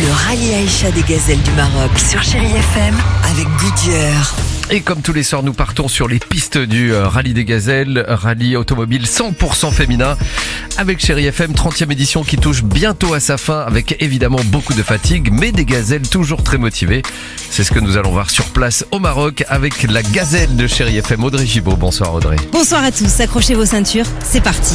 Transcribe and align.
Le 0.00 0.10
rallye 0.10 0.54
Aïcha 0.54 0.90
des 0.90 1.02
gazelles 1.02 1.40
du 1.42 1.52
Maroc 1.52 1.90
sur 1.96 2.20
Chérie 2.20 2.46
FM 2.46 2.94
avec 3.30 3.46
Goodyear. 3.58 4.34
Et 4.70 4.80
comme 4.80 5.02
tous 5.02 5.12
les 5.12 5.22
soirs, 5.22 5.44
nous 5.44 5.52
partons 5.52 5.86
sur 5.86 6.08
les 6.08 6.18
pistes 6.18 6.58
du 6.58 6.92
euh, 6.92 7.06
rallye 7.06 7.32
des 7.32 7.44
gazelles, 7.44 8.04
rallye 8.08 8.56
automobile 8.56 9.04
100% 9.04 9.70
féminin, 9.70 10.16
avec 10.78 10.98
Chéri 10.98 11.26
FM 11.26 11.52
30e 11.52 11.92
édition 11.92 12.24
qui 12.24 12.38
touche 12.38 12.64
bientôt 12.64 13.14
à 13.14 13.20
sa 13.20 13.36
fin, 13.36 13.60
avec 13.60 13.96
évidemment 14.00 14.40
beaucoup 14.46 14.74
de 14.74 14.82
fatigue, 14.82 15.28
mais 15.30 15.52
des 15.52 15.64
gazelles 15.64 16.08
toujours 16.08 16.42
très 16.42 16.58
motivées. 16.58 17.02
C'est 17.50 17.62
ce 17.62 17.70
que 17.70 17.78
nous 17.78 17.96
allons 17.96 18.10
voir 18.10 18.30
sur 18.30 18.46
place 18.46 18.84
au 18.90 18.98
Maroc 18.98 19.44
avec 19.48 19.84
la 19.84 20.02
gazelle 20.02 20.56
de 20.56 20.66
Chéri 20.66 20.96
FM, 20.98 21.22
Audrey 21.22 21.46
Gibaud. 21.46 21.76
Bonsoir 21.76 22.12
Audrey. 22.14 22.36
Bonsoir 22.50 22.82
à 22.82 22.90
tous, 22.90 23.20
accrochez 23.20 23.54
vos 23.54 23.66
ceintures, 23.66 24.06
c'est 24.24 24.42
parti. 24.42 24.74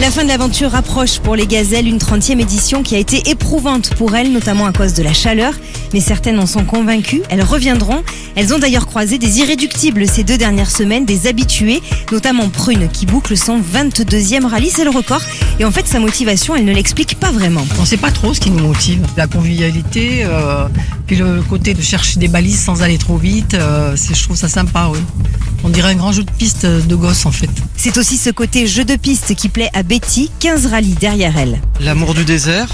La 0.00 0.10
fin 0.10 0.24
de 0.24 0.28
l'aventure 0.28 0.74
approche 0.74 1.20
pour 1.20 1.36
les 1.36 1.46
gazelles, 1.46 1.86
une 1.86 1.98
30e 1.98 2.40
édition 2.40 2.82
qui 2.82 2.96
a 2.96 2.98
été 2.98 3.30
éprouvante 3.30 3.94
pour 3.94 4.16
elles, 4.16 4.32
notamment 4.32 4.66
à 4.66 4.72
cause 4.72 4.92
de 4.94 5.04
la 5.04 5.12
chaleur. 5.12 5.54
Mais 5.94 6.00
certaines 6.00 6.40
en 6.40 6.46
sont 6.46 6.64
convaincues, 6.64 7.22
elles 7.28 7.44
reviendront. 7.44 8.02
Elles 8.34 8.52
ont 8.52 8.58
d'ailleurs 8.58 8.88
croisé 8.88 9.16
des 9.16 9.38
irréductibles 9.38 10.08
ces 10.08 10.24
deux 10.24 10.36
dernières 10.36 10.72
semaines, 10.72 11.04
des 11.06 11.28
habitués, 11.28 11.80
notamment 12.10 12.48
Prune, 12.48 12.88
qui 12.92 13.06
boucle 13.06 13.36
son 13.36 13.60
22e 13.60 14.44
rallye, 14.44 14.70
c'est 14.70 14.82
le 14.82 14.90
record. 14.90 15.22
Et 15.60 15.64
en 15.64 15.70
fait, 15.70 15.86
sa 15.86 16.00
motivation, 16.00 16.56
elle 16.56 16.64
ne 16.64 16.72
l'explique 16.74 17.14
pas 17.20 17.30
vraiment. 17.30 17.64
On 17.80 17.84
sait 17.84 17.96
pas 17.96 18.10
trop 18.10 18.34
ce 18.34 18.40
qui 18.40 18.50
nous 18.50 18.58
motive. 18.66 19.06
La 19.16 19.28
convivialité, 19.28 20.24
euh, 20.24 20.66
puis 21.06 21.14
le 21.14 21.42
côté 21.42 21.74
de 21.74 21.80
chercher 21.80 22.18
des 22.18 22.26
balises 22.26 22.58
sans 22.58 22.82
aller 22.82 22.98
trop 22.98 23.16
vite, 23.16 23.54
euh, 23.54 23.92
c'est- 23.94 24.14
je 24.16 24.22
trouve 24.24 24.36
ça 24.36 24.48
sympa, 24.48 24.88
oui. 24.92 24.98
On 25.62 25.68
dirait 25.68 25.92
un 25.92 25.94
grand 25.94 26.10
jeu 26.10 26.24
de 26.24 26.30
piste 26.32 26.66
de 26.66 26.94
gosse 26.96 27.24
en 27.24 27.30
fait. 27.30 27.48
C'est 27.76 27.96
aussi 27.98 28.16
ce 28.16 28.30
côté 28.30 28.66
jeu 28.66 28.84
de 28.84 28.96
piste 28.96 29.36
qui 29.36 29.48
plaît 29.48 29.70
à 29.74 29.84
Betty, 29.84 30.28
15 30.40 30.66
rallyes 30.66 30.96
derrière 31.00 31.38
elle. 31.38 31.60
L'amour 31.80 32.14
du 32.14 32.24
désert, 32.24 32.66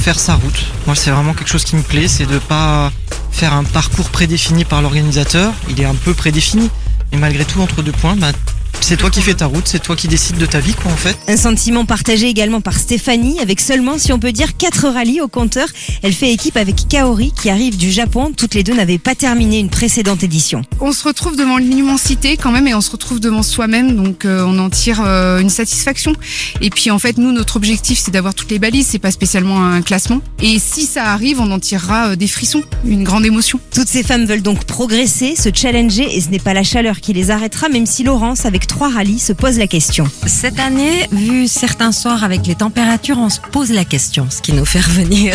faire 0.00 0.18
sa 0.18 0.34
route. 0.34 0.64
Moi, 0.86 0.96
c'est 0.96 1.10
vraiment 1.10 1.34
quelque 1.34 1.50
chose 1.50 1.64
qui 1.64 1.76
me 1.76 1.82
plaît, 1.82 2.08
c'est 2.08 2.24
de 2.24 2.38
pas 2.38 2.90
faire 3.30 3.52
un 3.52 3.64
parcours 3.64 4.08
prédéfini 4.08 4.64
par 4.64 4.80
l'organisateur. 4.80 5.52
Il 5.68 5.80
est 5.80 5.84
un 5.84 5.94
peu 5.94 6.14
prédéfini, 6.14 6.70
mais 7.12 7.18
malgré 7.18 7.44
tout, 7.44 7.60
entre 7.60 7.82
deux 7.82 7.92
points, 7.92 8.16
bah, 8.16 8.32
c'est 8.80 8.96
toi 8.96 9.10
qui 9.10 9.22
fais 9.22 9.34
ta 9.34 9.46
route, 9.46 9.66
c'est 9.66 9.82
toi 9.82 9.96
qui 9.96 10.08
décides 10.08 10.38
de 10.38 10.46
ta 10.46 10.60
vie, 10.60 10.74
quoi, 10.74 10.90
en 10.92 10.96
fait. 10.96 11.16
Un 11.28 11.36
sentiment 11.36 11.84
partagé 11.84 12.28
également 12.28 12.60
par 12.60 12.74
Stéphanie, 12.78 13.38
avec 13.40 13.60
seulement, 13.60 13.98
si 13.98 14.12
on 14.12 14.18
peut 14.18 14.32
dire, 14.32 14.56
4 14.56 14.88
rallyes 14.88 15.20
au 15.20 15.28
compteur. 15.28 15.68
Elle 16.02 16.12
fait 16.12 16.32
équipe 16.32 16.56
avec 16.56 16.88
Kaori, 16.88 17.32
qui 17.40 17.50
arrive 17.50 17.76
du 17.76 17.90
Japon. 17.90 18.32
Toutes 18.36 18.54
les 18.54 18.62
deux 18.62 18.74
n'avaient 18.74 18.98
pas 18.98 19.14
terminé 19.14 19.58
une 19.58 19.70
précédente 19.70 20.22
édition. 20.22 20.62
On 20.80 20.92
se 20.92 21.04
retrouve 21.04 21.36
devant 21.36 21.58
l'immensité 21.58 22.36
quand 22.36 22.50
même 22.50 22.66
et 22.66 22.74
on 22.74 22.80
se 22.80 22.90
retrouve 22.90 23.20
devant 23.20 23.42
soi-même 23.42 23.96
donc 23.96 24.24
euh, 24.24 24.44
on 24.44 24.58
en 24.58 24.70
tire 24.70 25.02
euh, 25.04 25.38
une 25.38 25.50
satisfaction. 25.50 26.12
Et 26.60 26.70
puis 26.70 26.90
en 26.90 26.98
fait 26.98 27.18
nous 27.18 27.32
notre 27.32 27.56
objectif 27.56 27.98
c'est 27.98 28.10
d'avoir 28.10 28.34
toutes 28.34 28.50
les 28.50 28.58
balises, 28.58 28.86
c'est 28.86 28.98
pas 28.98 29.10
spécialement 29.10 29.64
un 29.64 29.82
classement. 29.82 30.20
Et 30.42 30.58
si 30.58 30.86
ça 30.86 31.06
arrive 31.06 31.40
on 31.40 31.50
en 31.50 31.58
tirera 31.58 32.10
euh, 32.10 32.16
des 32.16 32.28
frissons, 32.28 32.62
une 32.84 33.04
grande 33.04 33.26
émotion. 33.26 33.60
Toutes 33.74 33.88
ces 33.88 34.02
femmes 34.02 34.24
veulent 34.24 34.42
donc 34.42 34.64
progresser, 34.64 35.36
se 35.36 35.48
challenger, 35.54 36.16
et 36.16 36.20
ce 36.20 36.28
n'est 36.30 36.38
pas 36.38 36.54
la 36.54 36.62
chaleur 36.62 37.00
qui 37.00 37.12
les 37.12 37.30
arrêtera, 37.30 37.68
même 37.68 37.86
si 37.86 38.02
Laurence, 38.02 38.46
avec 38.46 38.66
trois 38.70 38.88
rallyes, 38.88 39.18
se 39.18 39.32
pose 39.32 39.58
la 39.58 39.66
question. 39.66 40.06
Cette 40.26 40.60
année, 40.60 41.08
vu 41.10 41.48
certains 41.48 41.90
soirs 41.90 42.22
avec 42.22 42.46
les 42.46 42.54
températures, 42.54 43.18
on 43.18 43.28
se 43.28 43.40
pose 43.40 43.72
la 43.72 43.84
question, 43.84 44.28
ce 44.30 44.40
qui 44.40 44.52
nous 44.52 44.64
fait 44.64 44.80
revenir. 44.90 45.34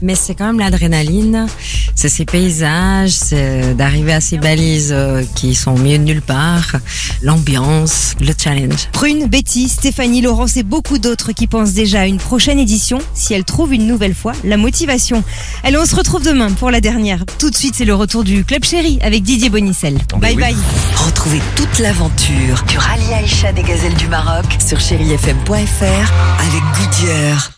Mais 0.00 0.14
c'est 0.14 0.34
quand 0.34 0.46
même 0.46 0.58
l'adrénaline, 0.58 1.46
c'est 1.94 2.08
ces 2.08 2.24
paysages, 2.24 3.10
c'est 3.10 3.74
d'arriver 3.74 4.14
à 4.14 4.22
ces 4.22 4.38
balises 4.38 4.90
euh, 4.90 5.22
qui 5.34 5.54
sont 5.54 5.72
au 5.72 5.76
milieu 5.76 5.98
de 5.98 6.04
nulle 6.04 6.22
part, 6.22 6.76
l'ambiance, 7.20 8.14
le 8.20 8.32
challenge. 8.36 8.88
Prune, 8.92 9.26
Betty, 9.26 9.68
Stéphanie, 9.68 10.22
Laurence 10.22 10.56
et 10.56 10.62
beaucoup 10.62 10.98
d'autres 10.98 11.32
qui 11.32 11.46
pensent 11.46 11.74
déjà 11.74 12.00
à 12.00 12.06
une 12.06 12.16
prochaine 12.16 12.58
édition, 12.58 13.00
si 13.12 13.34
elles 13.34 13.44
trouvent 13.44 13.74
une 13.74 13.86
nouvelle 13.86 14.14
fois 14.14 14.32
la 14.44 14.56
motivation. 14.56 15.22
Allez, 15.62 15.76
on 15.76 15.84
se 15.84 15.94
retrouve 15.94 16.24
demain 16.24 16.50
pour 16.52 16.70
la 16.70 16.80
dernière. 16.80 17.26
Tout 17.38 17.50
de 17.50 17.56
suite, 17.56 17.74
c'est 17.76 17.84
le 17.84 17.94
retour 17.94 18.24
du 18.24 18.44
Club 18.46 18.64
Chéri 18.64 18.98
avec 19.02 19.22
Didier 19.22 19.50
Bonicel. 19.50 19.98
Bye 20.16 20.36
oui. 20.36 20.40
bye. 20.40 20.56
Retrouvez 20.96 21.42
toute 21.54 21.78
l'aventure 21.78 22.61
du 22.66 22.78
rallye 22.78 23.14
Aïcha 23.14 23.52
des 23.52 23.62
gazelles 23.62 23.94
du 23.94 24.08
Maroc 24.08 24.44
sur 24.64 24.80
chérifm.fr 24.80 26.12
avec 26.40 26.62
Goodyear. 26.76 27.52